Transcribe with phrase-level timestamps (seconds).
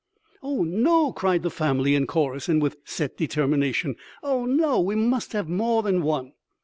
[0.41, 3.97] "Oh, no!" cried the family in chorus and with set determination.
[4.23, 4.79] "Oh, no!
[4.79, 6.33] We must have more than one!"